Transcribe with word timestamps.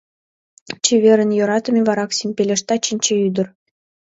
—Чеверын, 0.83 1.29
йӧратыме 1.37 1.81
вараксим!— 1.87 2.31
пелешта 2.37 2.75
Чинче 2.85 3.13
ӱдыр. 3.27 3.47